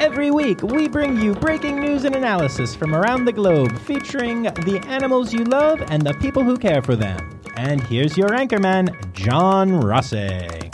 [0.00, 4.80] Every week, we bring you breaking news and analysis from around the globe featuring the
[4.86, 7.40] animals you love and the people who care for them.
[7.56, 10.70] And here's your anchorman, John Rossi.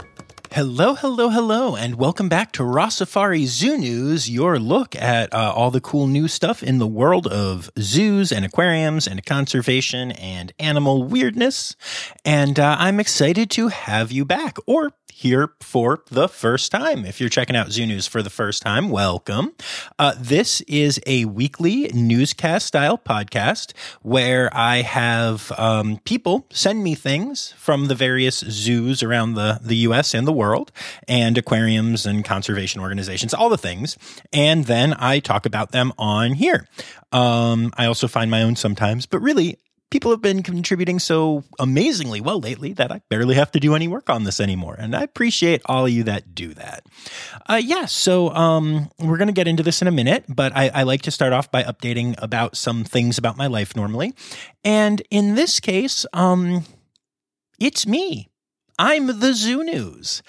[0.51, 5.71] Hello, hello, hello, and welcome back to Rossafari Zoo News, your look at uh, all
[5.71, 11.03] the cool new stuff in the world of zoos and aquariums and conservation and animal
[11.03, 11.75] weirdness.
[12.23, 17.05] And uh, I'm excited to have you back, or here for the first time.
[17.05, 19.55] If you're checking out Zoo News for the first time, welcome.
[19.97, 26.95] Uh, this is a weekly newscast style podcast where I have um, people send me
[26.95, 30.73] things from the various zoos around the, the US and the world,
[31.07, 33.97] and aquariums and conservation organizations, all the things.
[34.33, 36.67] And then I talk about them on here.
[37.13, 39.59] Um, I also find my own sometimes, but really,
[39.95, 43.87] people have been contributing so amazingly well lately that I barely have to do any
[43.87, 44.75] work on this anymore.
[44.77, 46.85] And I appreciate all of you that do that.
[47.45, 50.67] Uh, yeah, so um, we're going to get into this in a minute, but I,
[50.67, 54.13] I like to start off by updating about some things about my life normally.
[54.65, 56.65] And in this case, um,
[57.57, 58.27] it's me.
[58.77, 60.21] I'm the Zoo News.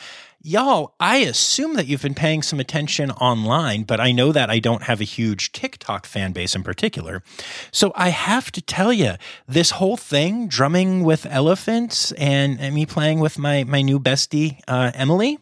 [0.48, 4.60] Y'all, I assume that you've been paying some attention online, but I know that I
[4.60, 7.24] don't have a huge TikTok fan base in particular.
[7.72, 9.14] So I have to tell you,
[9.48, 14.60] this whole thing, drumming with elephants and, and me playing with my, my new bestie,
[14.68, 15.40] uh, Emily,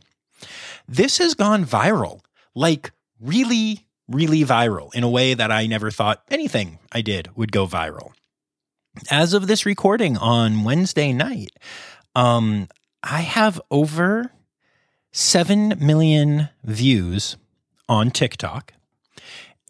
[0.88, 2.20] this has gone viral.
[2.54, 7.52] Like, really, really viral in a way that I never thought anything I did would
[7.52, 8.12] go viral.
[9.10, 11.50] As of this recording on Wednesday night,
[12.16, 12.68] um,
[13.02, 14.30] I have over
[15.16, 17.36] 7 million views
[17.88, 18.72] on TikTok.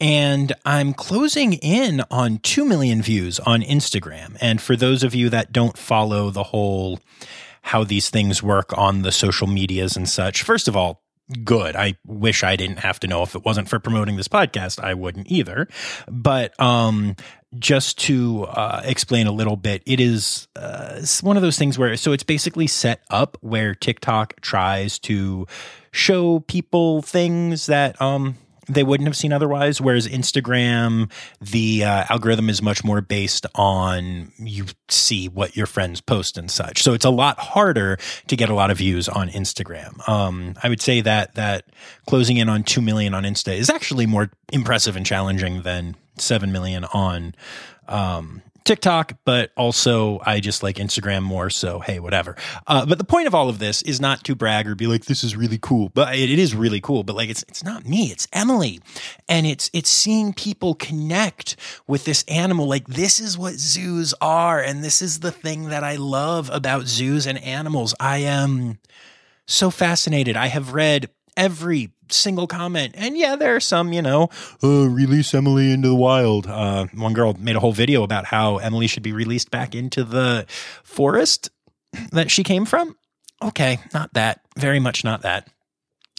[0.01, 4.39] And I'm closing in on 2 million views on Instagram.
[4.41, 6.99] And for those of you that don't follow the whole
[7.61, 11.03] how these things work on the social medias and such, first of all,
[11.45, 11.77] good.
[11.77, 14.95] I wish I didn't have to know if it wasn't for promoting this podcast, I
[14.95, 15.69] wouldn't either.
[16.11, 17.17] But um
[17.59, 21.97] just to uh, explain a little bit, it is uh, one of those things where
[21.97, 25.47] so it's basically set up where TikTok tries to
[25.93, 29.81] show people things that um they wouldn't have seen otherwise.
[29.81, 31.11] Whereas Instagram,
[31.41, 36.51] the uh, algorithm is much more based on you see what your friends post and
[36.51, 36.83] such.
[36.83, 40.07] So it's a lot harder to get a lot of views on Instagram.
[40.09, 41.67] Um, I would say that that
[42.07, 46.53] closing in on two million on Insta is actually more impressive and challenging than seven
[46.53, 47.35] million on
[47.89, 51.51] um, TikTok, but also I just like Instagram more.
[51.51, 52.35] So, hey, whatever.
[52.67, 55.05] Uh, but the point of all of this is not to brag or be like,
[55.05, 57.03] this is really cool, but it, it is really cool.
[57.03, 58.81] But like, it's, it's not me, it's Emily.
[59.29, 62.67] And it's, it's seeing people connect with this animal.
[62.67, 64.61] Like, this is what zoos are.
[64.61, 67.95] And this is the thing that I love about zoos and animals.
[68.01, 68.79] I am
[69.47, 70.39] so fascinated.
[70.39, 72.95] I have read every single comment.
[72.97, 74.29] And yeah, there are some, you know,
[74.63, 76.47] uh, release Emily into the wild.
[76.47, 80.05] Uh, one girl made a whole video about how Emily should be released back into
[80.05, 80.47] the
[80.83, 81.51] forest
[82.13, 82.97] that she came from.
[83.43, 84.41] Okay, not that.
[84.57, 85.49] Very much not that.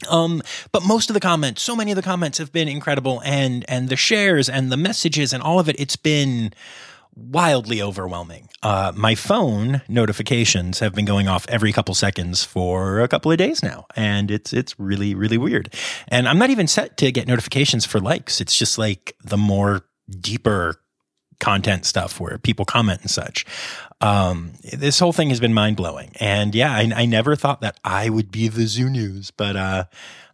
[0.09, 0.41] Um,
[0.71, 3.87] but most of the comments, so many of the comments have been incredible and and
[3.87, 6.53] the shares and the messages and all of it, it's been
[7.15, 8.49] wildly overwhelming.
[8.61, 13.37] Uh, my phone notifications have been going off every couple seconds for a couple of
[13.37, 15.73] days now, and it's it's really really weird.
[16.07, 18.41] And I'm not even set to get notifications for likes.
[18.41, 20.81] It's just like the more deeper
[21.39, 23.45] content stuff where people comment and such.
[24.01, 27.79] Um, this whole thing has been mind blowing, and yeah, I, I, never thought that
[27.83, 29.85] I would be the Zoo News, but uh,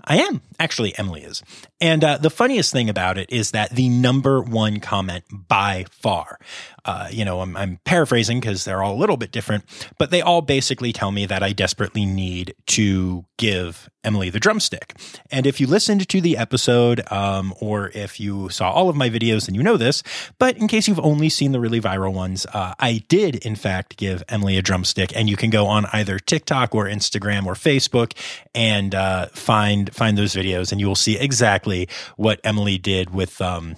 [0.04, 0.42] I am.
[0.60, 1.44] Actually, Emily is.
[1.82, 6.40] And uh, the funniest thing about it is that the number one comment by far,
[6.86, 9.66] uh, you know, I'm, I'm paraphrasing because they're all a little bit different,
[9.98, 14.96] but they all basically tell me that I desperately need to give Emily the drumstick.
[15.32, 19.10] And if you listened to the episode, um, or if you saw all of my
[19.10, 20.04] videos, then you know this.
[20.38, 23.98] But in case you've only seen the really viral ones, uh, I did, in fact,
[23.98, 25.16] give Emily a drumstick.
[25.16, 28.14] And you can go on either TikTok or Instagram or Facebook
[28.54, 31.71] and uh, find find those videos, and you will see exactly
[32.18, 33.76] what Emily did with um,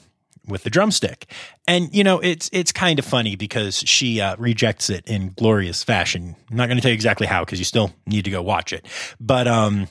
[0.48, 1.28] with the drumstick.
[1.68, 5.84] And you know, it's it's kind of funny because she uh, rejects it in glorious
[5.84, 6.36] fashion.
[6.50, 8.74] I'm not going to tell you exactly how because you still need to go watch
[8.74, 8.86] it.
[9.19, 9.88] But um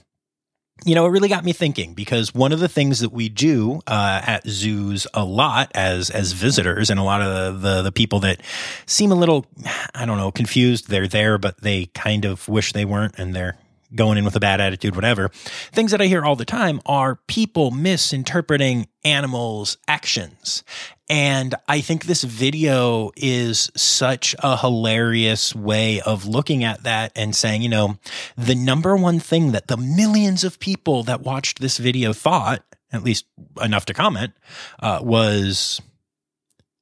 [0.84, 3.80] you know, it really got me thinking because one of the things that we do
[3.86, 7.92] uh, at zoos a lot as as visitors, and a lot of the, the, the
[7.92, 8.40] people that
[8.86, 9.46] seem a little,
[9.94, 10.88] I don't know, confused.
[10.88, 13.56] They're there, but they kind of wish they weren't, and they're
[13.94, 15.28] going in with a bad attitude, whatever.
[15.72, 20.64] Things that I hear all the time are people misinterpreting animals' actions.
[21.08, 27.36] And I think this video is such a hilarious way of looking at that and
[27.36, 27.98] saying, you know,
[28.36, 33.04] the number one thing that the millions of people that watched this video thought, at
[33.04, 33.26] least
[33.60, 34.32] enough to comment,
[34.80, 35.80] uh, was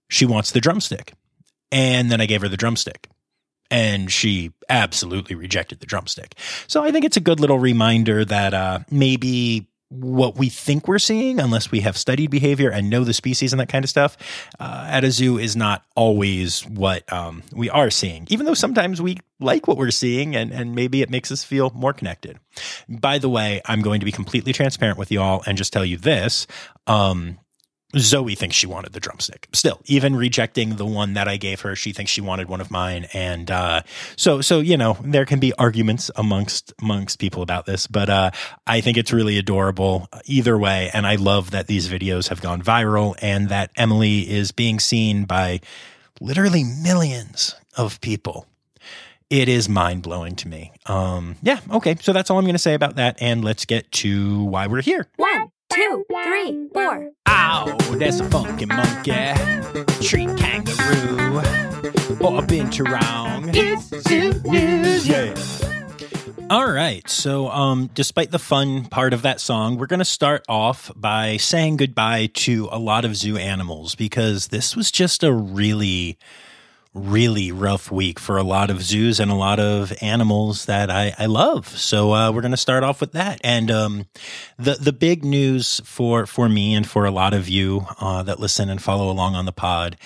[0.08, 1.14] she wants the drumstick.
[1.72, 3.08] And then I gave her the drumstick
[3.70, 6.34] and she absolutely rejected the drumstick.
[6.66, 11.00] So I think it's a good little reminder that uh, maybe what we think we're
[11.00, 14.16] seeing, unless we have studied behavior and know the species and that kind of stuff,
[14.60, 19.02] uh, at a zoo is not always what um, we are seeing, even though sometimes
[19.02, 22.38] we like what we're seeing and, and maybe it makes us feel more connected.
[22.88, 25.84] By the way, I'm going to be completely transparent with you all and just tell
[25.84, 26.46] you this.
[26.86, 27.38] Um,
[27.98, 29.48] Zoe thinks she wanted the drumstick.
[29.52, 32.70] Still, even rejecting the one that I gave her, she thinks she wanted one of
[32.70, 33.06] mine.
[33.12, 33.82] And uh,
[34.16, 38.30] so, so you know, there can be arguments amongst amongst people about this, but uh,
[38.66, 40.90] I think it's really adorable either way.
[40.94, 45.24] And I love that these videos have gone viral and that Emily is being seen
[45.24, 45.60] by
[46.20, 48.46] literally millions of people.
[49.30, 50.72] It is mind blowing to me.
[50.86, 51.96] Um, yeah, okay.
[52.00, 53.18] So that's all I'm going to say about that.
[53.20, 55.06] And let's get to why we're here.
[55.16, 57.10] One two, three, four.
[57.28, 59.12] Ow, that's a funky monkey.
[60.02, 61.38] Tree kangaroo.
[62.20, 63.50] Or a binturong.
[63.54, 65.06] It's Zoo News.
[65.06, 65.34] Yeah.
[66.50, 67.08] All right.
[67.08, 71.36] So, um, despite the fun part of that song, we're going to start off by
[71.36, 76.18] saying goodbye to a lot of zoo animals because this was just a really
[76.92, 81.14] really rough week for a lot of zoos and a lot of animals that I,
[81.18, 81.68] I love.
[81.68, 83.40] So uh, we're going to start off with that.
[83.44, 84.06] And um,
[84.58, 88.40] the the big news for for me and for a lot of you uh, that
[88.40, 89.96] listen and follow along on the pod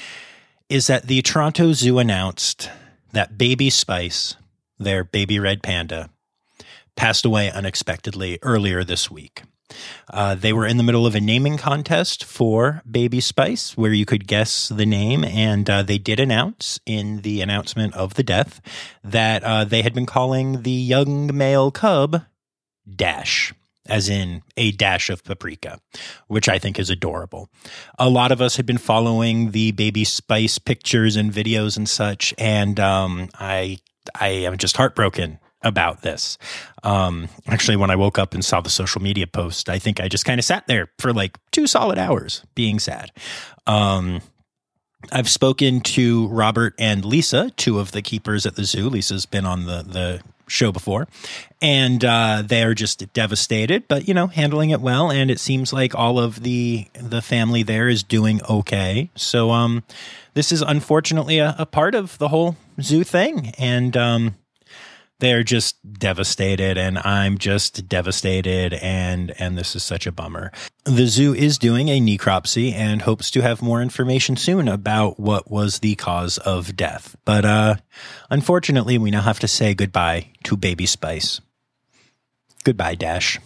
[0.69, 2.71] is that the Toronto Zoo announced
[3.13, 4.37] that Baby Spice,
[4.79, 6.11] their baby red panda,
[6.97, 9.43] passed away unexpectedly earlier this week.
[10.11, 14.05] Uh, they were in the middle of a naming contest for Baby Spice, where you
[14.05, 18.61] could guess the name, and uh, they did announce in the announcement of the death
[19.03, 22.25] that uh, they had been calling the young male cub
[22.95, 23.55] Dash.
[23.87, 25.79] As in a dash of paprika,
[26.27, 27.51] which I think is adorable.
[27.99, 32.33] A lot of us had been following the Baby Spice pictures and videos and such,
[32.39, 33.81] and um, I
[34.19, 36.39] I am just heartbroken about this.
[36.83, 40.09] Um, actually, when I woke up and saw the social media post, I think I
[40.09, 43.11] just kind of sat there for like two solid hours being sad.
[43.67, 44.21] Um,
[45.13, 48.89] I've spoken to Robert and Lisa, two of the keepers at the zoo.
[48.89, 51.09] Lisa's been on the, the show before,
[51.61, 55.11] and uh, they're just devastated, but you know, handling it well.
[55.11, 59.11] And it seems like all of the the family there is doing okay.
[59.15, 59.83] So, um,
[60.35, 64.35] this is unfortunately a, a part of the whole zoo thing, and um,
[65.25, 70.53] they're just devastated and I'm just devastated and and this is such a bummer.
[70.85, 75.51] The zoo is doing a necropsy and hopes to have more information soon about what
[75.51, 77.17] was the cause of death.
[77.25, 77.77] But uh
[78.29, 81.41] unfortunately we now have to say goodbye to baby Spice.
[82.63, 83.41] Goodbye Dash.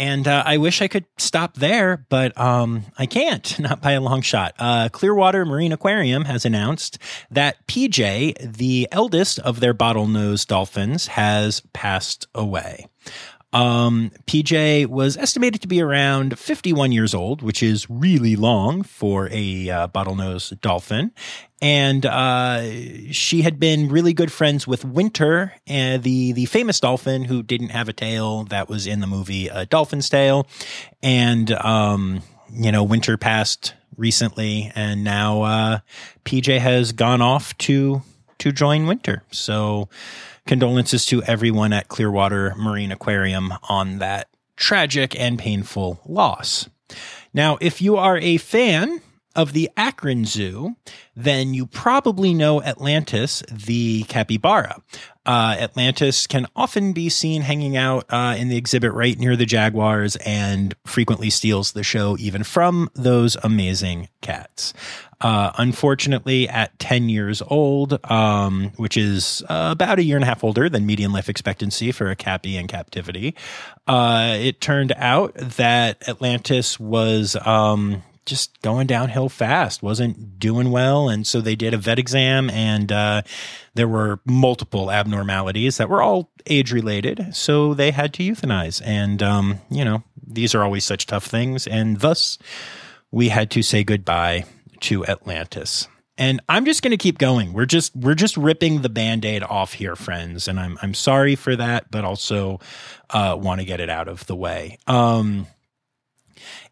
[0.00, 4.00] And uh, I wish I could stop there, but um, I can't, not by a
[4.00, 4.54] long shot.
[4.58, 6.98] Uh, Clearwater Marine Aquarium has announced
[7.30, 12.86] that PJ, the eldest of their bottlenose dolphins, has passed away.
[13.52, 19.28] Um, PJ was estimated to be around 51 years old, which is really long for
[19.32, 21.12] a uh, bottlenose dolphin.
[21.60, 22.62] And uh,
[23.12, 27.68] she had been really good friends with Winter, uh, the the famous dolphin who didn't
[27.68, 30.46] have a tail that was in the movie uh, Dolphin's Tale.
[31.02, 35.78] And um, you know, Winter passed recently, and now uh,
[36.24, 38.02] PJ has gone off to
[38.38, 39.22] to join Winter.
[39.30, 39.88] So
[40.50, 44.26] condolences to everyone at Clearwater Marine Aquarium on that
[44.56, 46.68] tragic and painful loss.
[47.32, 49.00] Now, if you are a fan
[49.36, 50.74] of the Akron Zoo,
[51.14, 54.82] then you probably know Atlantis, the capybara.
[55.24, 59.46] Uh, Atlantis can often be seen hanging out uh, in the exhibit right near the
[59.46, 64.74] jaguars and frequently steals the show even from those amazing cats.
[65.20, 70.26] Uh, unfortunately, at 10 years old, um, which is uh, about a year and a
[70.26, 73.34] half older than median life expectancy for a cappy in captivity,
[73.86, 81.10] uh, it turned out that Atlantis was um, just going downhill fast, wasn't doing well.
[81.10, 83.22] And so they did a vet exam, and uh,
[83.74, 87.34] there were multiple abnormalities that were all age related.
[87.34, 88.80] So they had to euthanize.
[88.86, 91.66] And, um, you know, these are always such tough things.
[91.66, 92.38] And thus,
[93.10, 94.44] we had to say goodbye
[94.80, 95.88] to Atlantis.
[96.18, 97.54] And I'm just going to keep going.
[97.54, 101.56] We're just we're just ripping the band-aid off here, friends, and I'm I'm sorry for
[101.56, 102.60] that, but also
[103.08, 104.78] uh, want to get it out of the way.
[104.86, 105.46] Um,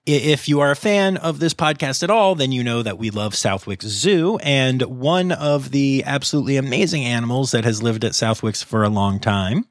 [0.04, 3.10] if you are a fan of this podcast at all, then you know that we
[3.10, 4.38] love Southwick Zoo.
[4.42, 9.20] And one of the absolutely amazing animals that has lived at Southwick's for a long
[9.20, 9.66] time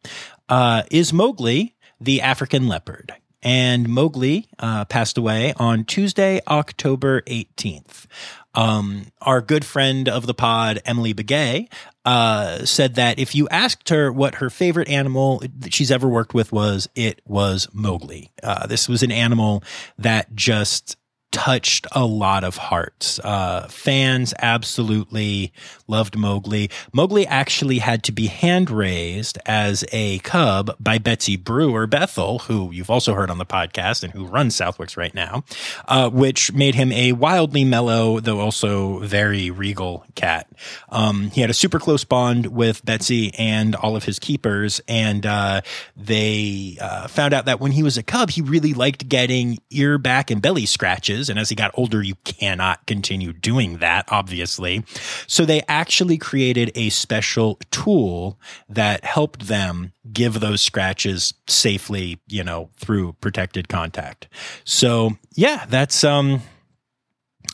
[0.47, 3.13] uh, is Mowgli, the African leopard.
[3.47, 8.05] And Mowgli uh, passed away on Tuesday, October 18th.
[8.53, 11.71] Um, our good friend of the pod, Emily Begay,
[12.03, 16.33] uh, said that if you asked her what her favorite animal that she's ever worked
[16.33, 18.33] with was, it was Mowgli.
[18.43, 19.63] Uh, this was an animal
[19.97, 20.97] that just
[21.31, 23.19] touched a lot of hearts.
[23.23, 25.51] Uh, fans absolutely
[25.87, 26.69] loved Mowgli.
[26.93, 32.71] Mowgli actually had to be hand raised as a cub by Betsy Brewer Bethel, who
[32.71, 35.43] you've also heard on the podcast and who runs Southwick's right now,
[35.87, 40.47] uh, which made him a wildly mellow, though also very regal cat.
[40.89, 45.25] Um, he had a super close bond with Betsy and all of his keepers, and
[45.25, 45.61] uh,
[45.95, 49.97] they uh, found out that when he was a cub, he really liked getting ear,
[49.97, 54.83] back, and belly scratches and as he got older, you cannot continue doing that, obviously.
[55.27, 62.43] So they actually created a special tool that helped them give those scratches safely, you
[62.43, 64.27] know, through protected contact.
[64.63, 66.41] So yeah, that's, um,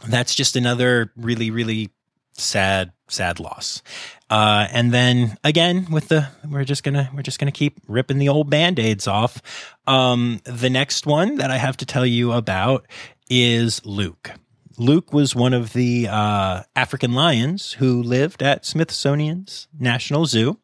[0.07, 1.89] that's just another really, really
[2.33, 3.81] sad, sad loss.
[4.29, 8.29] Uh, and then again with the we're just gonna we're just gonna keep ripping the
[8.29, 9.39] old band-aids off.
[9.85, 12.87] Um, the next one that I have to tell you about
[13.29, 14.31] is Luke.
[14.77, 20.59] Luke was one of the uh, African lions who lived at Smithsonian's National Zoo.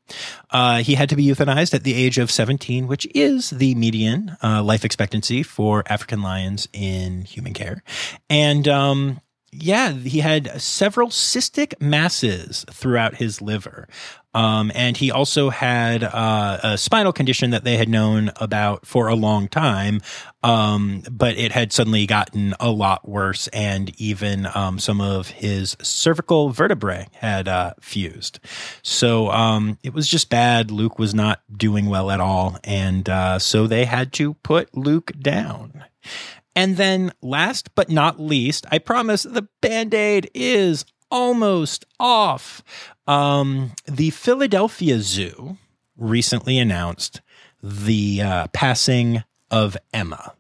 [0.49, 4.35] Uh, he had to be euthanized at the age of 17, which is the median
[4.43, 7.83] uh, life expectancy for African lions in human care.
[8.29, 9.21] And um,
[9.51, 13.88] yeah, he had several cystic masses throughout his liver.
[14.34, 19.08] Um, and he also had uh, a spinal condition that they had known about for
[19.08, 20.01] a long time,
[20.44, 25.75] um, but it had suddenly gotten a lot worse, and even um, some of his
[25.82, 28.39] cervical vertebrae had uh, fused.
[28.84, 30.70] So um, it was just bad.
[30.70, 35.12] Luke was not doing well at all, and uh, so they had to put Luke
[35.20, 35.86] down.
[36.59, 42.61] And then, last but not least, I promise the band aid is almost off.
[43.07, 45.57] Um, the Philadelphia Zoo
[45.95, 47.21] recently announced
[47.63, 50.33] the uh, passing of Emma.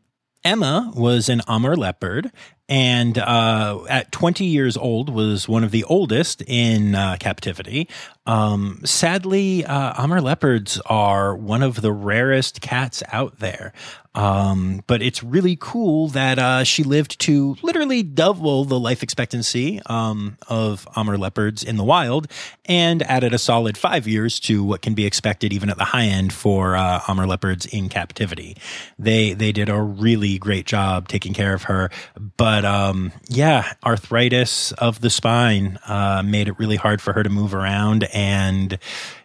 [0.43, 2.33] Emma was an Amur leopard
[2.69, 7.89] and uh, at 20 years old was one of the oldest in uh, captivity.
[8.29, 13.73] Um, sadly, uh, Amur leopards are one of the rarest cats out there.
[14.15, 19.81] Um, but it's really cool that uh, she lived to literally double the life expectancy
[19.85, 22.27] um, of Amur leopards in the wild
[22.65, 26.05] and added a solid five years to what can be expected even at the high
[26.05, 28.57] end for uh, Amur leopards in captivity.
[28.97, 31.91] They they did a really great job taking care of her,
[32.35, 37.29] but um, yeah, arthritis of the spine uh, made it really hard for her to
[37.29, 38.03] move around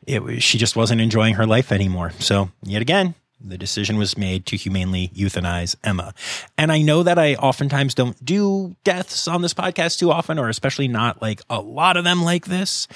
[0.07, 2.13] it she just wasn't enjoying her life anymore.
[2.19, 6.15] So yet again, the decision was made to humanely euthanize Emma.
[6.57, 10.49] And I know that I oftentimes don't do deaths on this podcast too often, or
[10.49, 12.89] especially not like a lot of them like this.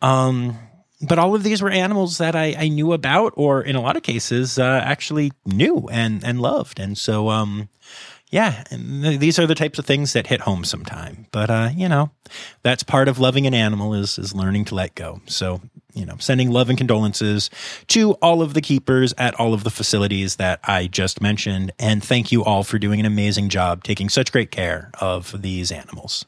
[0.00, 0.58] Um,
[1.02, 3.96] but all of these were animals that I, I, knew about, or in a lot
[3.96, 6.80] of cases, uh, actually knew and, and loved.
[6.80, 7.68] And so, um,
[8.36, 11.24] yeah, these are the types of things that hit home sometime.
[11.32, 12.10] But uh, you know,
[12.62, 15.22] that's part of loving an animal is is learning to let go.
[15.24, 15.62] So,
[15.94, 17.48] you know, sending love and condolences
[17.86, 22.04] to all of the keepers at all of the facilities that I just mentioned, and
[22.04, 26.26] thank you all for doing an amazing job taking such great care of these animals.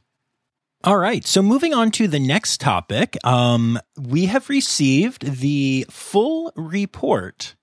[0.84, 1.26] All right.
[1.26, 7.54] So moving on to the next topic, um, we have received the full report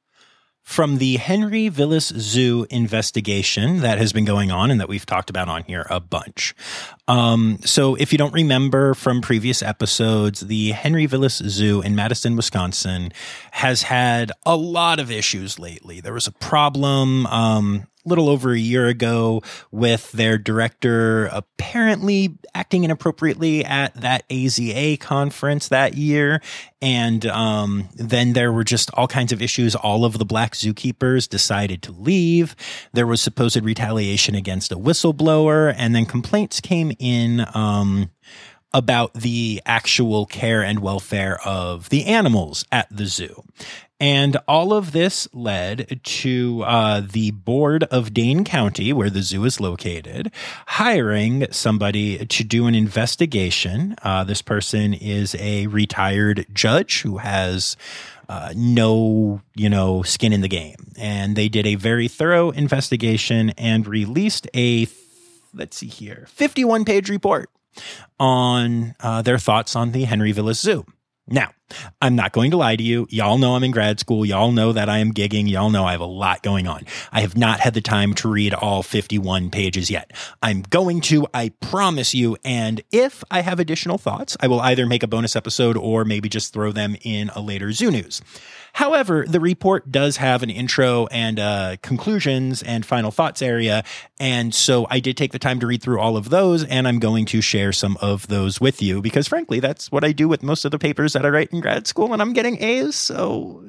[0.66, 5.30] from the Henry Vilas Zoo investigation that has been going on and that we've talked
[5.30, 6.56] about on here a bunch.
[7.08, 12.36] Um, so, if you don't remember from previous episodes, the Henry Vilas Zoo in Madison,
[12.36, 13.14] Wisconsin
[13.52, 16.02] has had a lot of issues lately.
[16.02, 22.84] There was a problem um, little over a year ago with their director apparently acting
[22.84, 26.42] inappropriately at that AZA conference that year.
[26.82, 29.76] And um, then there were just all kinds of issues.
[29.76, 32.56] All of the black zookeepers decided to leave.
[32.94, 37.46] There was supposed retaliation against a whistleblower, and then complaints came in.
[37.54, 38.12] Um,
[38.76, 43.42] about the actual care and welfare of the animals at the zoo.
[44.02, 49.46] And all of this led to uh, the board of Dane County, where the zoo
[49.46, 50.30] is located,
[50.68, 53.96] hiring somebody to do an investigation.
[54.04, 57.78] Uh, this person is a retired judge who has
[58.28, 60.92] uh, no, you know, skin in the game.
[60.98, 64.90] And they did a very thorough investigation and released a,
[65.54, 67.50] let's see here, 51 page report
[68.20, 70.86] on uh, their thoughts on the Henry Vilas Zoo.
[71.28, 71.52] Now,
[72.02, 73.08] I'm not going to lie to you.
[73.10, 74.26] Y'all know I'm in grad school.
[74.26, 75.50] Y'all know that I am gigging.
[75.50, 76.86] Y'all know I have a lot going on.
[77.12, 80.12] I have not had the time to read all 51 pages yet.
[80.44, 82.38] I'm going to, I promise you.
[82.46, 86.30] And if I have additional thoughts, I will either make a bonus episode or maybe
[86.30, 88.22] just throw them in a later Zoo News.
[88.76, 93.86] However, the report does have an intro and uh, conclusions and final thoughts area.
[94.20, 97.00] And so I did take the time to read through all of those, and I'm
[97.00, 100.44] going to share some of those with you because, frankly, that's what I do with
[100.44, 102.96] most of the papers that I write in grad school, and I'm getting A's.
[102.96, 103.64] So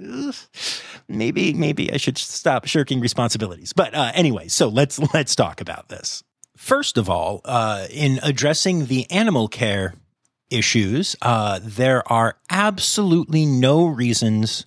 [1.09, 3.73] maybe, maybe I should stop shirking responsibilities.
[3.73, 6.23] But uh, anyway, so let's let's talk about this.
[6.57, 9.95] First of all, uh, in addressing the animal care
[10.50, 14.64] issues, uh, there are absolutely no reasons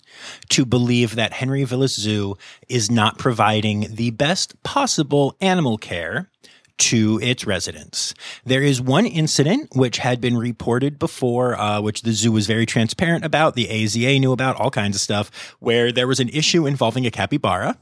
[0.50, 2.36] to believe that Henry Vilas Zoo
[2.68, 6.30] is not providing the best possible animal care
[6.80, 8.14] to its residents.
[8.44, 12.66] There is one incident which had been reported before, uh, which the zoo was very
[12.66, 16.66] transparent about, the AZA knew about, all kinds of stuff, where there was an issue
[16.66, 17.78] involving a capybara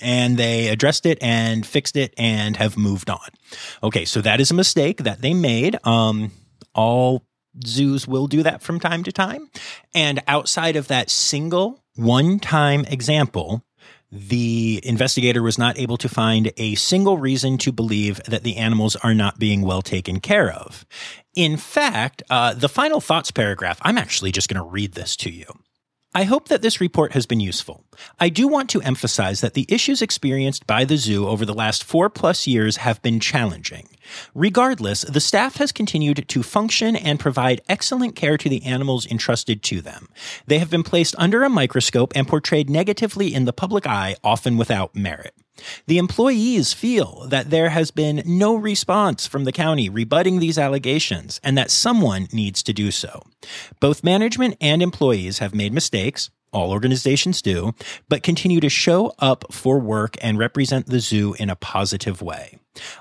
[0.00, 3.28] and they addressed it and fixed it and have moved on.
[3.82, 5.76] Okay, so that is a mistake that they made.
[5.84, 6.32] Um,
[6.74, 7.24] all
[7.64, 9.48] zoos will do that from time to time.
[9.94, 13.64] And outside of that single one time example,
[14.14, 18.94] the investigator was not able to find a single reason to believe that the animals
[18.96, 20.86] are not being well taken care of.
[21.34, 25.30] In fact, uh, the final thoughts paragraph, I'm actually just going to read this to
[25.30, 25.46] you.
[26.16, 27.84] I hope that this report has been useful.
[28.20, 31.82] I do want to emphasize that the issues experienced by the zoo over the last
[31.82, 33.88] four plus years have been challenging.
[34.32, 39.60] Regardless, the staff has continued to function and provide excellent care to the animals entrusted
[39.64, 40.08] to them.
[40.46, 44.56] They have been placed under a microscope and portrayed negatively in the public eye, often
[44.56, 45.34] without merit.
[45.86, 51.40] The employees feel that there has been no response from the county rebutting these allegations
[51.44, 53.22] and that someone needs to do so.
[53.80, 57.74] Both management and employees have made mistakes, all organizations do,
[58.08, 62.58] but continue to show up for work and represent the zoo in a positive way.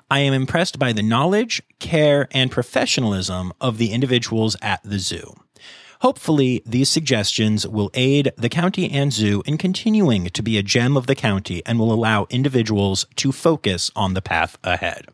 [0.10, 5.34] I am impressed by the knowledge, care, and professionalism of the individuals at the zoo.
[6.04, 10.98] Hopefully, these suggestions will aid the county and zoo in continuing to be a gem
[10.98, 15.08] of the county and will allow individuals to focus on the path ahead.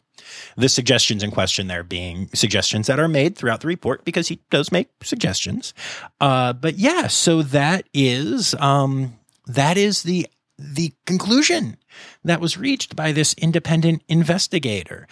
[0.58, 4.41] The suggestions in question there being suggestions that are made throughout the report because he
[4.49, 5.75] does make suggestions.
[6.19, 9.13] Uh, but yeah, so that is um,
[9.45, 10.25] that is the
[10.58, 11.78] the conclusion
[12.23, 15.08] that was reached by this independent investigator.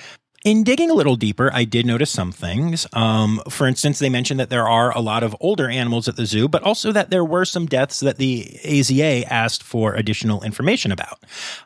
[0.48, 2.88] In digging a little deeper, I did notice some things.
[2.94, 6.26] Um, for instance, they mentioned that there are a lot of older animals at the
[6.26, 10.94] zoo, but also that there were some deaths that the AZA asked for additional information
[10.94, 11.22] about.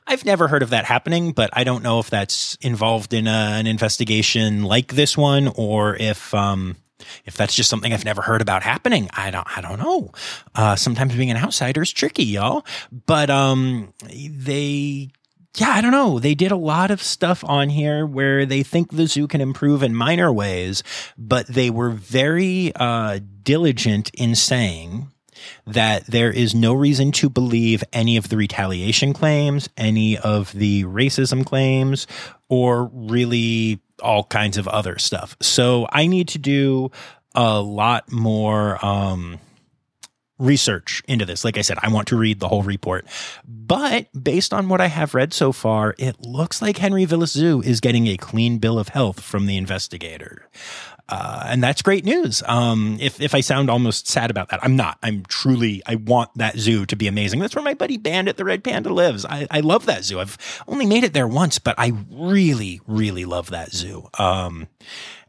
[0.08, 3.30] I've never heard of that happening, but I don't know if that's involved in a,
[3.30, 6.34] an investigation like this one or if.
[6.34, 6.76] Um,
[7.26, 10.12] if that's just something I've never heard about happening, I don't, I don't know.
[10.54, 12.64] Uh, sometimes being an outsider is tricky, y'all.
[12.92, 15.10] But um, they
[15.58, 16.20] yeah, I don't know.
[16.20, 19.84] They did a lot of stuff on here where they think the zoo can improve
[19.84, 20.82] in minor ways,
[21.18, 25.12] but they were very uh, diligent in saying
[25.68, 30.86] that there is no reason to believe any of the retaliation claims, any of the
[30.86, 32.08] racism claims,
[32.48, 35.36] or really all kinds of other stuff.
[35.42, 36.92] So I need to do
[37.36, 38.84] a lot more.
[38.86, 39.40] Um,
[40.42, 41.46] research into this.
[41.46, 43.06] Like I said, I want to read the whole report.
[43.48, 47.62] But based on what I have read so far, it looks like Henry Vilas Zoo
[47.62, 50.50] is getting a clean bill of health from the investigator.
[51.08, 52.42] Uh, and that's great news.
[52.48, 54.98] Um, if, if I sound almost sad about that, I'm not.
[55.04, 57.40] I'm truly, I want that zoo to be amazing.
[57.40, 59.26] That's where my buddy Bandit the Red Panda lives.
[59.26, 60.20] I, I love that zoo.
[60.20, 64.08] I've only made it there once, but I really, really love that zoo.
[64.18, 64.70] Um,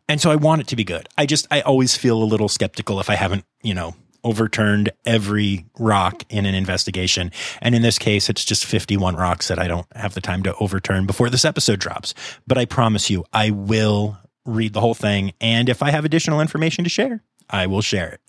[0.09, 1.09] and so I want it to be good.
[1.19, 3.95] I just, I always feel a little skeptical if I haven't, you know,
[4.25, 7.31] overturned every rock in an investigation.
[7.61, 10.55] And in this case, it's just 51 rocks that I don't have the time to
[10.57, 12.15] overturn before this episode drops.
[12.47, 15.33] But I promise you, I will read the whole thing.
[15.41, 18.21] And if I have additional information to share, I will share it.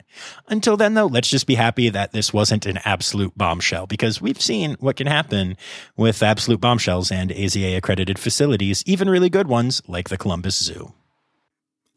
[0.48, 4.42] Until then, though, let's just be happy that this wasn't an absolute bombshell because we've
[4.42, 5.58] seen what can happen
[5.98, 10.94] with absolute bombshells and AZA accredited facilities, even really good ones like the Columbus Zoo.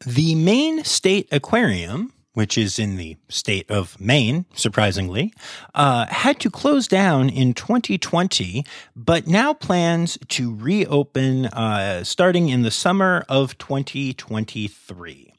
[0.05, 5.33] The Maine State Aquarium, which is in the state of Maine, surprisingly,
[5.73, 8.63] uh, had to close down in 2020,
[8.95, 15.33] but now plans to reopen uh, starting in the summer of 2023.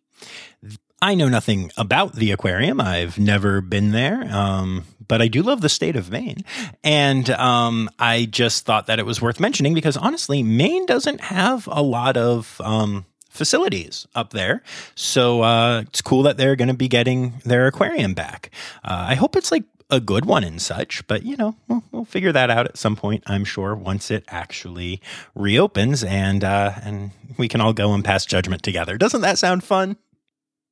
[1.00, 2.80] I know nothing about the aquarium.
[2.80, 4.24] I've never been there.
[4.34, 6.42] Um, but I do love the state of Maine.
[6.82, 11.68] And um, I just thought that it was worth mentioning because honestly, Maine doesn't have
[11.70, 13.06] a lot of um,
[13.38, 14.62] facilities up there.
[14.94, 18.50] So uh, it's cool that they're going to be getting their aquarium back.
[18.84, 22.04] Uh, I hope it's like a good one and such, but you know, we'll, we'll,
[22.04, 23.22] figure that out at some point.
[23.26, 25.00] I'm sure once it actually
[25.34, 28.98] reopens and uh, and we can all go and pass judgment together.
[28.98, 29.96] Doesn't that sound fun?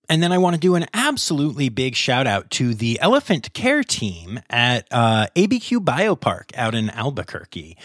[0.08, 3.82] And then I want to do an absolutely big shout out to the elephant care
[3.82, 7.76] team at uh, ABQ Biopark out in Albuquerque.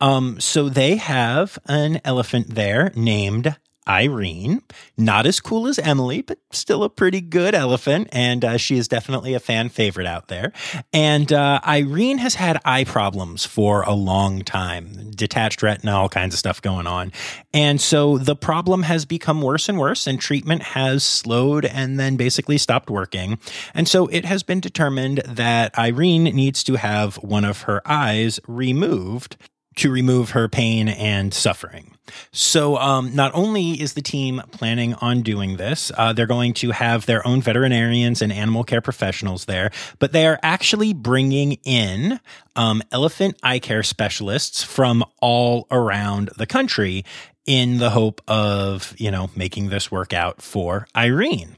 [0.00, 3.56] Um, so they have an elephant there named
[3.88, 4.62] Irene.
[4.96, 8.08] Not as cool as Emily, but still a pretty good elephant.
[8.12, 10.52] And uh, she is definitely a fan favorite out there.
[10.92, 16.34] And uh, Irene has had eye problems for a long time detached retina, all kinds
[16.34, 17.12] of stuff going on.
[17.52, 22.16] And so the problem has become worse and worse, and treatment has slowed and then
[22.16, 23.38] basically stopped working.
[23.74, 28.40] And so it has been determined that Irene needs to have one of her eyes
[28.46, 29.36] removed
[29.80, 31.96] to remove her pain and suffering.
[32.32, 36.70] So, um, not only is the team planning on doing this, uh, they're going to
[36.70, 42.20] have their own veterinarians and animal care professionals there, but they are actually bringing in
[42.56, 47.04] um, elephant eye care specialists from all around the country
[47.50, 51.56] in the hope of, you know, making this work out for Irene.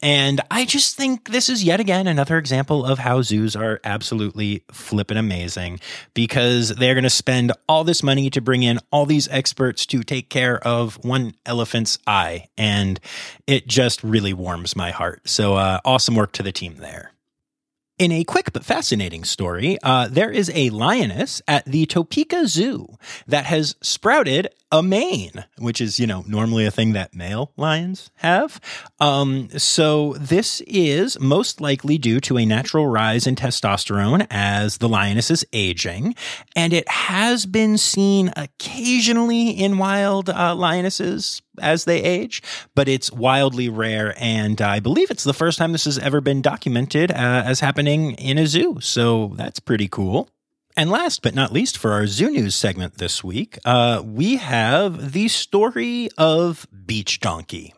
[0.00, 4.62] And I just think this is yet again another example of how zoos are absolutely
[4.72, 5.80] flippin' amazing
[6.14, 10.02] because they're going to spend all this money to bring in all these experts to
[10.02, 12.48] take care of one elephant's eye.
[12.56, 12.98] And
[13.46, 15.28] it just really warms my heart.
[15.28, 17.13] So, uh, awesome work to the team there.
[17.96, 22.88] In a quick but fascinating story, uh, there is a lioness at the Topeka Zoo
[23.28, 28.10] that has sprouted a mane, which is, you know, normally a thing that male lions
[28.16, 28.60] have.
[28.98, 34.88] Um, so this is most likely due to a natural rise in testosterone as the
[34.88, 36.16] lioness is aging.
[36.56, 42.42] And it has been seen occasionally in wild uh, lionesses as they age,
[42.74, 44.14] but it's wildly rare.
[44.18, 48.12] And I believe it's the first time this has ever been documented uh, as happening
[48.12, 48.78] in a zoo.
[48.80, 50.28] So that's pretty cool.
[50.76, 55.12] And last but not least, for our Zoo News segment this week, uh, we have
[55.12, 57.72] the story of Beach Donkey.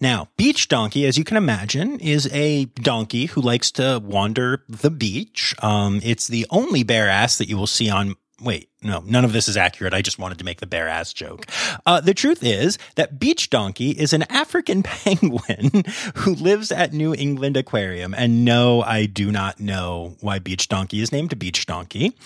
[0.00, 4.90] Now, Beach Donkey, as you can imagine, is a donkey who likes to wander the
[4.90, 5.54] beach.
[5.62, 9.32] Um, it's the only bare ass that you will see on wait, no, none of
[9.32, 9.92] this is accurate.
[9.92, 11.46] I just wanted to make the bare ass joke.
[11.84, 15.84] Uh, the truth is that Beach Donkey is an African penguin
[16.16, 18.14] who lives at New England Aquarium.
[18.14, 22.16] And no, I do not know why Beach Donkey is named Beach Donkey.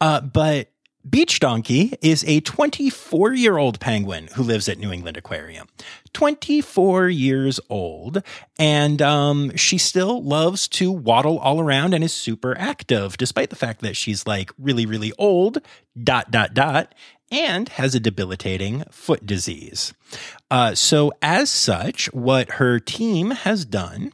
[0.00, 0.68] Uh, but
[1.08, 5.68] Beach Donkey is a 24 year old penguin who lives at New England Aquarium.
[6.12, 8.22] 24 years old,
[8.58, 13.56] and um, she still loves to waddle all around and is super active, despite the
[13.56, 15.58] fact that she's like really, really old,
[16.02, 16.94] dot, dot, dot,
[17.30, 19.94] and has a debilitating foot disease.
[20.50, 24.12] Uh, so, as such, what her team has done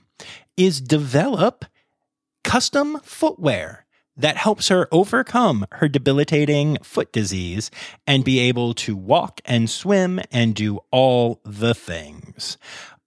[0.57, 1.65] is develop
[2.45, 3.84] custom footwear
[4.17, 7.71] that helps her overcome her debilitating foot disease
[8.07, 12.59] and be able to walk and swim and do all the things.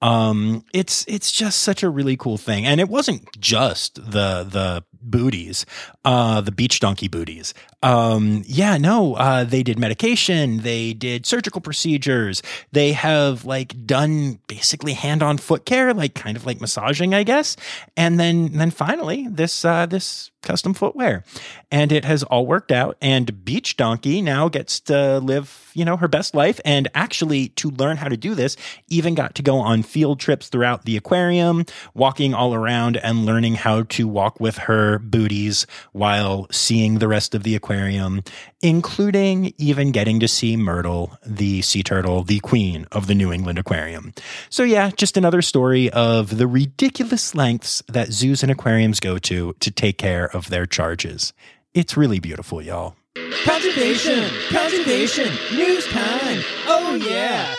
[0.01, 4.83] Um, it's it's just such a really cool thing, and it wasn't just the the
[5.09, 5.65] booties,
[6.05, 7.53] uh, the beach donkey booties.
[7.83, 12.41] Um, yeah, no, uh, they did medication, they did surgical procedures,
[12.71, 17.23] they have like done basically hand on foot care, like kind of like massaging, I
[17.23, 17.55] guess.
[17.95, 21.25] And then, then finally, this, uh, this custom footwear
[21.71, 25.97] and it has all worked out and beach donkey now gets to live you know
[25.97, 28.55] her best life and actually to learn how to do this
[28.87, 33.55] even got to go on field trips throughout the aquarium walking all around and learning
[33.55, 38.23] how to walk with her their booties while seeing the rest of the aquarium,
[38.61, 43.59] including even getting to see Myrtle, the sea turtle, the queen of the New England
[43.59, 44.13] Aquarium.
[44.49, 49.53] So, yeah, just another story of the ridiculous lengths that zoos and aquariums go to
[49.59, 51.33] to take care of their charges.
[51.73, 52.95] It's really beautiful, y'all.
[53.43, 54.29] Conservation!
[54.49, 55.29] Conservation!
[55.55, 56.41] News time!
[56.67, 57.55] Oh, yeah!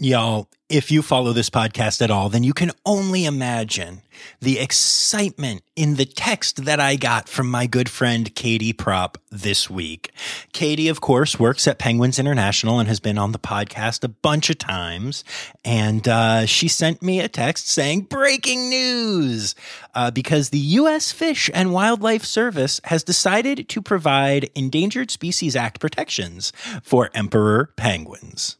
[0.00, 4.02] Y'all, if you follow this podcast at all, then you can only imagine
[4.40, 9.70] the excitement in the text that I got from my good friend Katie Prop this
[9.70, 10.12] week.
[10.52, 14.50] Katie, of course, works at Penguins International and has been on the podcast a bunch
[14.50, 15.24] of times.
[15.64, 19.54] And uh, she sent me a text saying, Breaking news!
[19.94, 21.12] Uh, because the U.S.
[21.12, 26.52] Fish and Wildlife Service has decided to provide Endangered Species Act protections
[26.82, 28.57] for emperor penguins.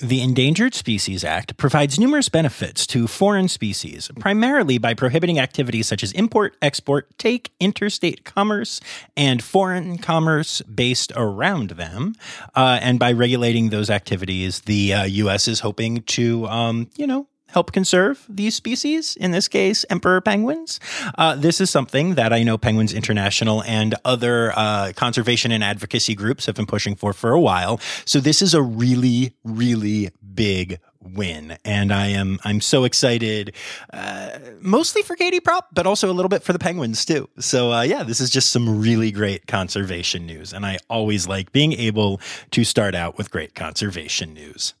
[0.00, 6.04] The Endangered Species Act provides numerous benefits to foreign species, primarily by prohibiting activities such
[6.04, 8.80] as import, export, take, interstate commerce,
[9.16, 12.14] and foreign commerce based around them.
[12.54, 15.48] Uh, and by regulating those activities, the uh, U.S.
[15.48, 20.80] is hoping to, um, you know, help conserve these species, in this case, emperor penguins.
[21.16, 26.14] Uh, this is something that I know Penguins International and other uh, conservation and advocacy
[26.14, 27.80] groups have been pushing for for a while.
[28.04, 33.54] So this is a really, really big win and i am i'm so excited
[33.92, 37.72] uh, mostly for katie prop but also a little bit for the penguins too so
[37.72, 41.72] uh, yeah this is just some really great conservation news and i always like being
[41.72, 44.74] able to start out with great conservation news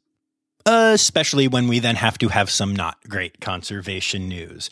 [0.68, 4.68] especially when we then have to have some not great conservation news.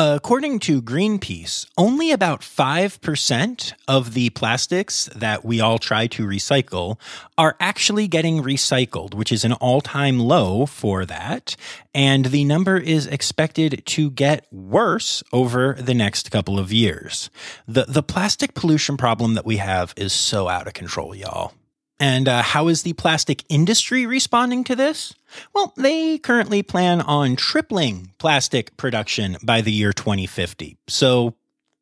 [0.00, 7.00] According to Greenpeace, only about 5% of the plastics that we all try to recycle
[7.36, 11.56] are actually getting recycled, which is an all time low for that.
[11.92, 17.28] And the number is expected to get worse over the next couple of years.
[17.66, 21.54] The, the plastic pollution problem that we have is so out of control, y'all.
[22.00, 25.14] And uh, how is the plastic industry responding to this?
[25.52, 30.76] Well, they currently plan on tripling plastic production by the year 2050.
[30.86, 31.34] So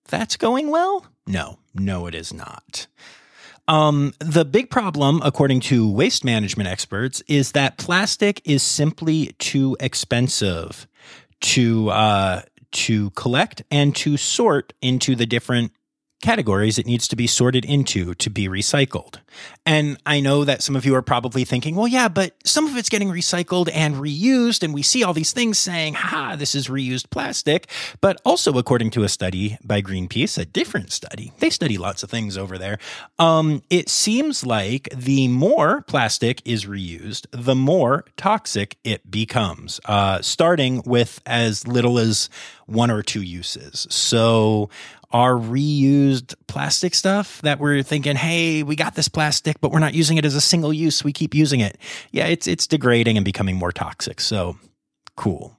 [0.09, 1.07] that's going well?
[1.27, 2.87] No, no, it is not.
[3.69, 9.77] Um, the big problem, according to waste management experts, is that plastic is simply too
[9.81, 10.87] expensive
[11.41, 15.73] to uh, to collect and to sort into the different
[16.23, 19.17] categories it needs to be sorted into to be recycled.
[19.67, 22.77] And I know that some of you are probably thinking, well, yeah, but some of
[22.77, 24.63] it's getting recycled and reused.
[24.63, 27.69] And we see all these things saying, ha, this is reused plastic.
[28.01, 32.11] But also, according to a study by Greenpeace, a different study, they study lots of
[32.11, 32.79] things over there.
[33.19, 40.23] Um, it seems like the more plastic is reused, the more toxic it becomes, uh,
[40.23, 42.31] starting with as little as
[42.67, 43.87] one or two uses.
[43.91, 44.71] So
[45.17, 49.95] our reused plastic stuff that we're thinking, hey, we got this plastic, but we're not
[49.95, 51.03] using it as a single use.
[51.03, 51.79] We keep using it.
[52.13, 54.21] Yeah, it's it's degrading and becoming more toxic.
[54.21, 54.59] So
[55.17, 55.59] cool.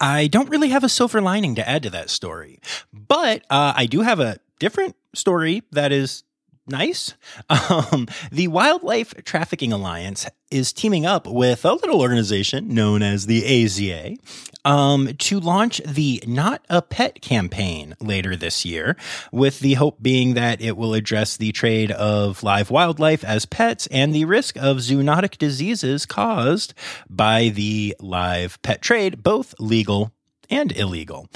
[0.00, 2.58] I don't really have a silver lining to add to that story,
[2.90, 6.24] but uh, I do have a different story that is
[6.66, 7.14] nice.
[7.50, 13.42] Um, the Wildlife Trafficking Alliance is teaming up with a little organization known as the
[13.42, 14.16] AZA
[14.64, 18.96] um, to launch the Not a Pet campaign later this year,
[19.32, 23.86] with the hope being that it will address the trade of live wildlife as pets
[23.90, 26.74] and the risk of zoonotic diseases caused
[27.08, 30.12] by the live pet trade, both legal
[30.50, 31.28] and illegal.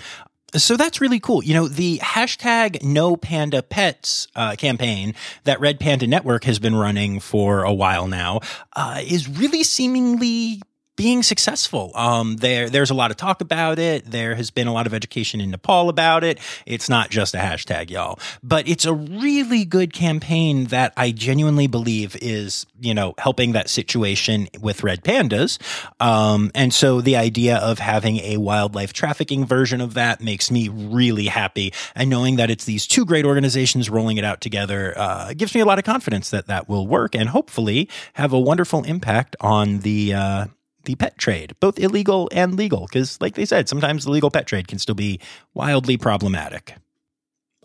[0.55, 1.45] So that's really cool.
[1.45, 5.14] You know, the hashtag no panda pets uh, campaign
[5.45, 8.41] that Red Panda Network has been running for a while now
[8.75, 10.62] uh, is really seemingly
[10.99, 11.93] being successful.
[11.95, 14.05] Um, there, there's a lot of talk about it.
[14.05, 16.41] There has been a lot of education in Nepal about it.
[16.67, 21.69] It's not just a hashtag, y'all, but it's a really good campaign that I genuinely
[21.69, 25.59] believe is, you know, helping that situation with red pandas.
[26.01, 30.69] Um, and so the idea of having a wildlife trafficking version of that makes me
[30.69, 31.73] really happy.
[31.95, 35.61] And knowing that it's these two great organizations rolling it out together uh, gives me
[35.61, 39.79] a lot of confidence that that will work and hopefully have a wonderful impact on
[39.79, 40.47] the uh,
[40.88, 44.46] the pet trade, both illegal and legal, because, like they said, sometimes the legal pet
[44.46, 45.20] trade can still be
[45.53, 46.77] wildly problematic.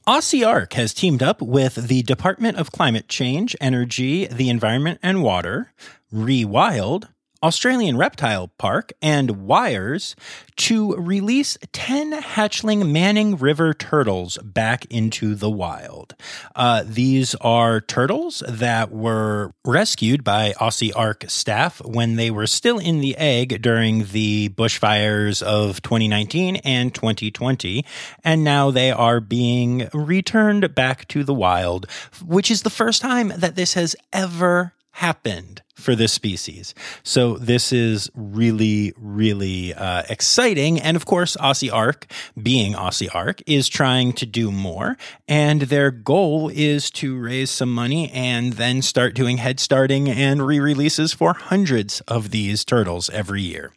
[0.05, 5.23] Aussie Ark has teamed up with the Department of Climate Change, Energy, the Environment and
[5.23, 5.71] Water,
[6.13, 7.07] Rewild,
[7.43, 10.15] Australian Reptile Park, and Wires
[10.56, 16.15] to release 10 hatchling Manning River turtles back into the wild.
[16.56, 22.79] Uh, these are turtles that were rescued by Aussie Ark staff when they were still
[22.79, 27.84] in the egg during the bushfires of 2019 and 2020,
[28.23, 31.88] and now they are being returned back to the wild,
[32.25, 36.73] which is the first time that this has ever happened for this species.
[37.03, 40.79] So this is really, really uh, exciting.
[40.79, 42.06] And of course, Aussie Ark,
[42.41, 44.97] being Aussie Ark, is trying to do more.
[45.27, 50.45] And their goal is to raise some money and then start doing head starting and
[50.45, 53.73] re releases for hundreds of these turtles every year.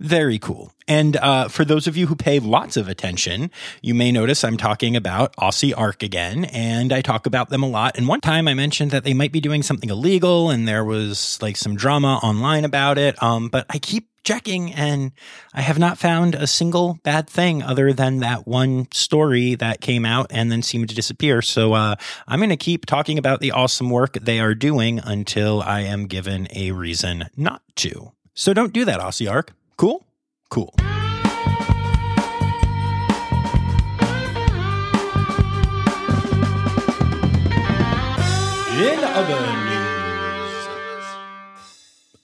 [0.00, 0.72] Very cool.
[0.88, 3.50] And uh, for those of you who pay lots of attention,
[3.82, 7.68] you may notice I'm talking about Aussie Ark again, and I talk about them a
[7.68, 7.98] lot.
[7.98, 11.38] And one time I mentioned that they might be doing something illegal, and there was
[11.42, 13.22] like some drama online about it.
[13.22, 15.12] Um, but I keep checking, and
[15.52, 20.06] I have not found a single bad thing other than that one story that came
[20.06, 21.42] out and then seemed to disappear.
[21.42, 25.60] So uh, I'm going to keep talking about the awesome work they are doing until
[25.60, 28.12] I am given a reason not to.
[28.32, 29.52] So don't do that, Aussie Ark.
[29.80, 30.04] Cool?
[30.50, 30.74] Cool.
[38.76, 39.59] In other news.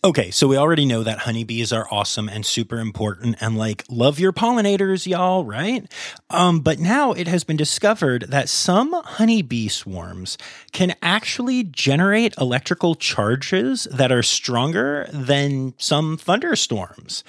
[0.07, 4.21] Okay, so we already know that honeybees are awesome and super important and like love
[4.21, 5.92] your pollinators, y'all, right?
[6.31, 10.38] Um, but now it has been discovered that some honeybee swarms
[10.71, 17.25] can actually generate electrical charges that are stronger than some thunderstorms.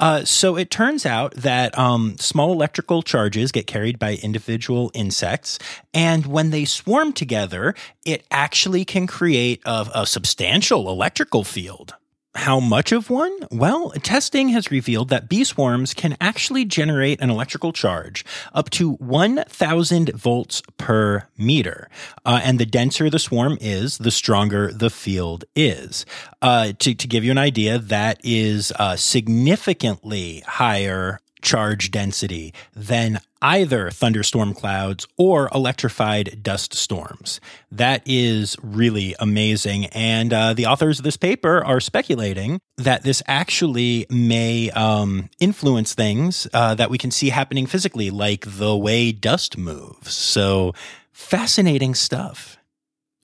[0.00, 5.58] Uh, so it turns out that um, small electrical charges get carried by individual insects,
[5.92, 7.74] and when they swarm together,
[8.06, 11.94] it actually can create a, a substantial electrical field.
[12.34, 13.36] How much of one?
[13.50, 18.94] Well, testing has revealed that bee swarms can actually generate an electrical charge up to
[18.94, 21.90] 1,000 volts per meter.
[22.24, 26.06] Uh, and the denser the swarm is, the stronger the field is.
[26.40, 33.20] Uh, to, to give you an idea, that is uh, significantly higher charge density than
[33.42, 37.40] either thunderstorm clouds or electrified dust storms.
[37.70, 39.86] That is really amazing.
[39.86, 45.94] And uh, the authors of this paper are speculating that this actually may um, influence
[45.94, 50.14] things uh, that we can see happening physically, like the way dust moves.
[50.14, 50.72] So
[51.10, 52.58] fascinating stuff.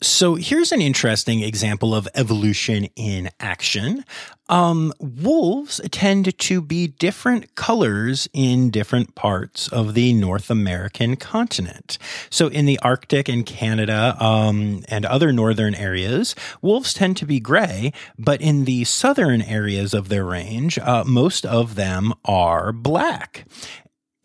[0.00, 4.04] So here's an interesting example of evolution in action.
[4.48, 11.98] Um, wolves tend to be different colors in different parts of the North American continent.
[12.30, 17.40] So in the Arctic and Canada um, and other northern areas, wolves tend to be
[17.40, 23.46] gray, but in the southern areas of their range, uh, most of them are black.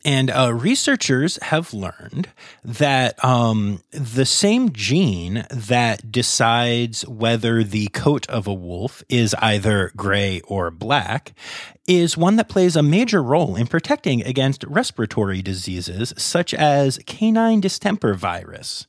[0.05, 2.29] And uh, researchers have learned
[2.63, 9.91] that um, the same gene that decides whether the coat of a wolf is either
[9.95, 11.33] gray or black
[11.87, 17.61] is one that plays a major role in protecting against respiratory diseases such as canine
[17.61, 18.87] distemper virus.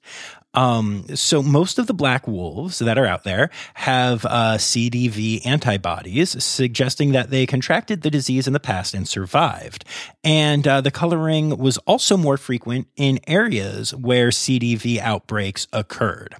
[0.54, 6.42] Um, so most of the black wolves that are out there have uh, CDV antibodies,
[6.42, 9.84] suggesting that they contracted the disease in the past and survived.
[10.22, 16.36] And uh, the coloring was also more frequent in areas where CDV outbreaks occurred.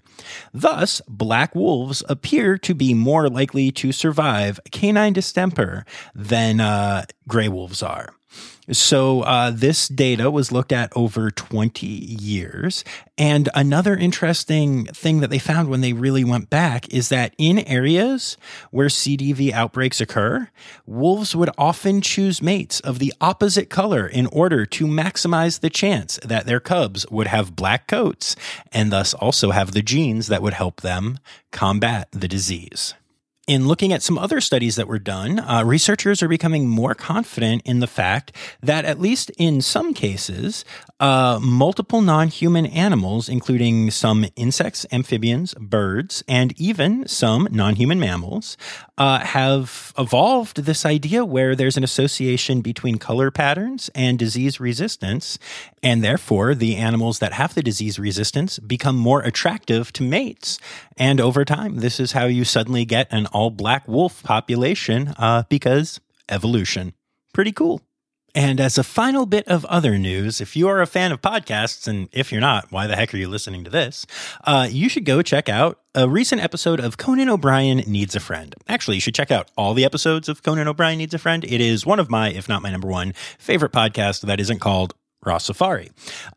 [0.52, 7.48] Thus, black wolves appear to be more likely to survive canine distemper than uh, gray
[7.48, 8.14] wolves are.
[8.70, 12.84] So, uh, this data was looked at over 20 years.
[13.18, 17.58] And another interesting thing that they found when they really went back is that in
[17.60, 18.36] areas
[18.70, 20.48] where CDV outbreaks occur,
[20.86, 26.18] wolves would often choose mates of the opposite color in order to maximize the chance
[26.24, 28.34] that their cubs would have black coats
[28.72, 31.18] and thus also have the genes that would help them
[31.52, 32.94] combat the disease
[33.46, 37.62] in looking at some other studies that were done, uh, researchers are becoming more confident
[37.64, 40.64] in the fact that, at least in some cases,
[41.00, 48.00] uh, multiple non human animals, including some insects, amphibians, birds, and even some non human
[48.00, 48.56] mammals,
[48.96, 55.38] uh, have evolved this idea where there's an association between color patterns and disease resistance.
[55.82, 60.58] And therefore, the animals that have the disease resistance become more attractive to mates.
[60.96, 65.42] And over time, this is how you suddenly get an all black wolf population uh,
[65.50, 66.94] because evolution.
[67.34, 67.82] Pretty cool.
[68.36, 71.86] And as a final bit of other news, if you are a fan of podcasts,
[71.86, 74.06] and if you're not, why the heck are you listening to this?
[74.42, 78.52] Uh, you should go check out a recent episode of Conan O'Brien Needs a Friend.
[78.66, 81.44] Actually, you should check out all the episodes of Conan O'Brien Needs a Friend.
[81.44, 84.94] It is one of my, if not my number one, favorite podcast that isn't called
[85.24, 85.92] Rossafari.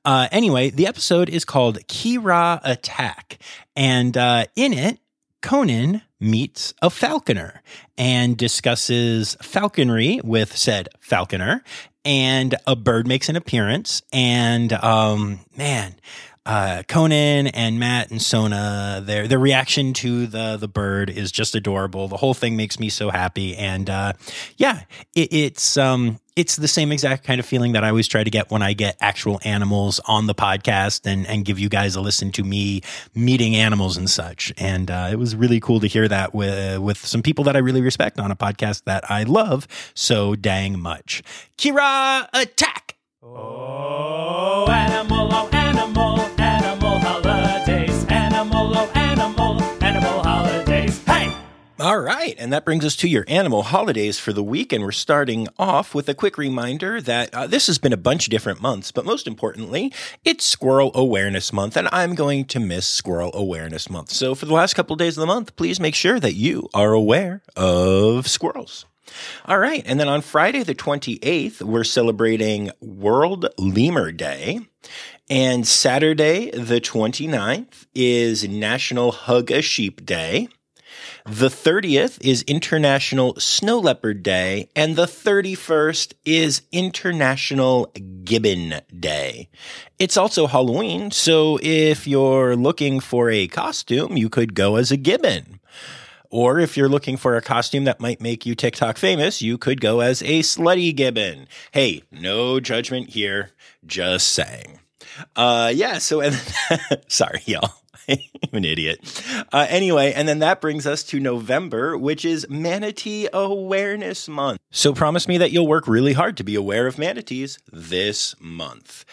[0.05, 3.39] Uh, anyway, the episode is called Kira Attack.
[3.75, 4.99] And uh, in it,
[5.41, 7.61] Conan meets a falconer
[7.97, 11.63] and discusses falconry with said falconer,
[12.05, 14.01] and a bird makes an appearance.
[14.13, 15.95] And um, man,
[16.47, 21.55] uh, Conan and Matt and Sona, their their reaction to the the bird is just
[21.55, 22.07] adorable.
[22.07, 24.13] The whole thing makes me so happy, and uh,
[24.55, 24.83] yeah,
[25.13, 28.29] it, it's um it's the same exact kind of feeling that I always try to
[28.29, 32.01] get when I get actual animals on the podcast and and give you guys a
[32.01, 32.81] listen to me
[33.13, 34.53] meeting animals and such.
[34.57, 37.59] And uh, it was really cool to hear that with with some people that I
[37.59, 41.23] really respect on a podcast that I love so dang much.
[41.57, 42.95] Kira, attack!
[43.21, 44.16] Oh,
[52.17, 54.73] right, and that brings us to your animal holidays for the week.
[54.73, 58.27] And we're starting off with a quick reminder that uh, this has been a bunch
[58.27, 59.93] of different months, but most importantly,
[60.25, 64.11] it's Squirrel Awareness Month, and I'm going to miss Squirrel Awareness Month.
[64.11, 66.69] So for the last couple of days of the month, please make sure that you
[66.73, 68.85] are aware of squirrels.
[69.45, 69.83] All right.
[69.85, 74.59] And then on Friday, the 28th, we're celebrating World Lemur Day.
[75.29, 80.49] And Saturday, the 29th, is National Hug a Sheep Day.
[81.25, 87.91] The 30th is International Snow Leopard Day, and the 31st is International
[88.23, 89.49] Gibbon Day.
[89.99, 94.97] It's also Halloween, so if you're looking for a costume, you could go as a
[94.97, 95.59] gibbon.
[96.29, 99.79] Or if you're looking for a costume that might make you TikTok famous, you could
[99.79, 101.47] go as a slutty gibbon.
[101.71, 103.51] Hey, no judgment here,
[103.85, 104.79] just saying.
[105.35, 106.35] Uh, yeah, so, and
[107.07, 107.73] sorry, y'all.
[108.09, 108.19] I'm
[108.53, 108.99] an idiot.
[109.51, 114.59] Uh, anyway, and then that brings us to November, which is Manatee Awareness Month.
[114.71, 119.05] So promise me that you'll work really hard to be aware of manatees this month.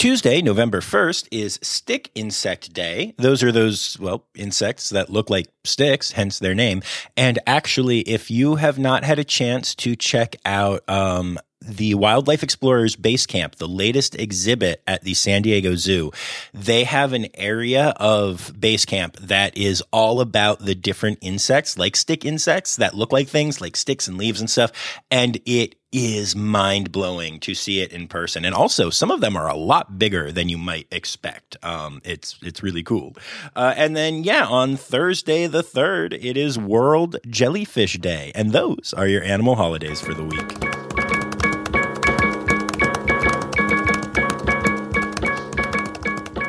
[0.00, 3.14] Tuesday, November 1st, is Stick Insect Day.
[3.18, 6.82] Those are those, well, insects that look like sticks, hence their name.
[7.18, 12.42] And actually, if you have not had a chance to check out um, the Wildlife
[12.42, 16.10] Explorers Base Camp, the latest exhibit at the San Diego Zoo,
[16.54, 21.96] they have an area of base camp that is all about the different insects, like
[21.96, 24.72] stick insects that look like things like sticks and leaves and stuff.
[25.10, 28.44] And it is mind blowing to see it in person.
[28.44, 31.56] And also, some of them are a lot bigger than you might expect.
[31.62, 33.16] Um, it's it's really cool.
[33.56, 38.94] Uh, and then, yeah, on Thursday the third, it is World Jellyfish Day, and those
[38.96, 40.69] are your animal holidays for the week.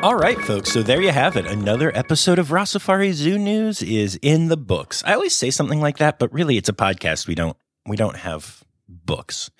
[0.02, 0.72] All right, folks.
[0.72, 1.46] So there you have it.
[1.46, 5.00] Another episode of Rossafari Zoo News is in the books.
[5.06, 7.28] I always say something like that, but really, it's a podcast.
[7.28, 9.52] We don't we don't have books.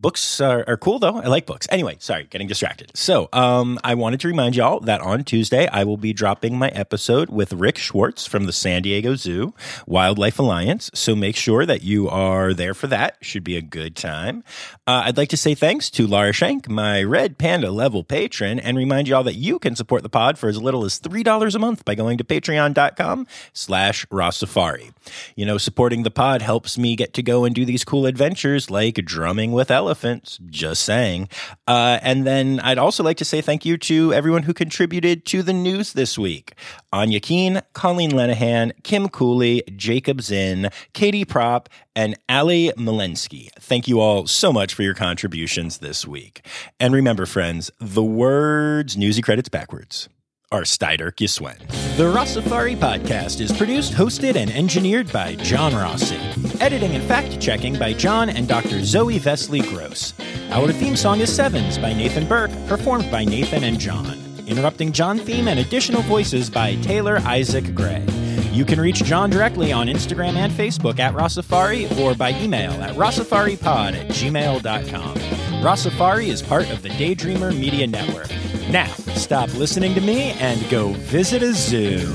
[0.00, 1.16] Books are, are, cool though.
[1.16, 1.66] I like books.
[1.72, 2.92] Anyway, sorry, getting distracted.
[2.94, 6.68] So, um, I wanted to remind y'all that on Tuesday I will be dropping my
[6.68, 9.54] episode with Rick Schwartz from the San Diego Zoo
[9.88, 10.88] Wildlife Alliance.
[10.94, 13.16] So make sure that you are there for that.
[13.20, 14.44] Should be a good time.
[14.86, 18.76] Uh, I'd like to say thanks to Lara Shank, my Red Panda level patron, and
[18.76, 21.58] remind y'all that you can support the pod for as little as three dollars a
[21.58, 24.92] month by going to Patreon.com/slash Safari.
[25.34, 28.70] You know, supporting the pod helps me get to go and do these cool adventures
[28.70, 30.38] like drumming with elephants elephants.
[30.50, 31.30] Just saying.
[31.66, 35.42] Uh, and then I'd also like to say thank you to everyone who contributed to
[35.42, 36.52] the news this week
[36.92, 43.48] Anya Keen, Colleen Lenahan, Kim Cooley, Jacob Zinn, Katie Prop, and Ali Malensky.
[43.58, 46.44] Thank you all so much for your contributions this week.
[46.78, 50.10] And remember, friends, the words newsy credits backwards
[50.50, 51.58] are Steider Giswen.
[51.98, 56.16] The Rossafari podcast is produced, hosted, and engineered by John Rossi.
[56.60, 58.82] Editing and fact checking by John and Dr.
[58.82, 60.14] Zoe Vesley Gross.
[60.50, 64.18] Our theme song is Sevens by Nathan Burke, performed by Nathan and John.
[64.46, 68.02] Interrupting John theme and additional voices by Taylor Isaac Gray.
[68.50, 72.96] You can reach John directly on Instagram and Facebook at Rossafari or by email at
[72.96, 75.14] rossafaripod at gmail.com.
[75.62, 78.30] Rossafari is part of the Daydreamer Media Network.
[78.70, 82.14] Now, stop listening to me and go visit a zoo.